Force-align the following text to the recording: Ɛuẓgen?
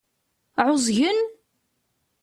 Ɛuẓgen? 0.65 1.19